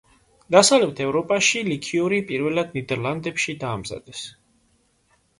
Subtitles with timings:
[0.53, 4.23] დასავლეთ ევროპაში ლიქიორი პირველად ნიდერლანდებში დაამზადეს.